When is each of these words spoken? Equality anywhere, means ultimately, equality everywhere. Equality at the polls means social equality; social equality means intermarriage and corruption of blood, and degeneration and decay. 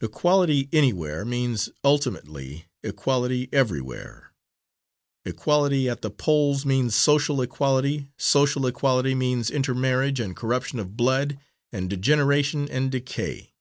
Equality 0.00 0.68
anywhere, 0.72 1.24
means 1.24 1.68
ultimately, 1.82 2.66
equality 2.84 3.48
everywhere. 3.52 4.32
Equality 5.24 5.88
at 5.90 6.02
the 6.02 6.10
polls 6.12 6.64
means 6.64 6.94
social 6.94 7.42
equality; 7.42 8.06
social 8.16 8.64
equality 8.68 9.16
means 9.16 9.50
intermarriage 9.50 10.20
and 10.20 10.36
corruption 10.36 10.78
of 10.78 10.96
blood, 10.96 11.36
and 11.72 11.90
degeneration 11.90 12.68
and 12.70 12.92
decay. 12.92 13.54